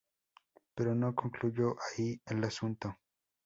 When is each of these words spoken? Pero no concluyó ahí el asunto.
Pero 0.73 0.95
no 0.95 1.13
concluyó 1.13 1.75
ahí 1.95 2.19
el 2.25 2.43
asunto. 2.43 2.97